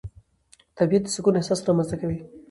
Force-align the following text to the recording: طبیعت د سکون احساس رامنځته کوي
طبیعت 0.77 1.03
د 1.05 1.07
سکون 1.15 1.33
احساس 1.37 1.59
رامنځته 1.67 1.95
کوي 2.01 2.17